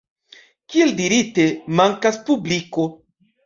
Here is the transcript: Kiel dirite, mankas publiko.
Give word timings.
Kiel 0.75 0.93
dirite, 1.03 1.47
mankas 1.83 2.21
publiko. 2.33 2.91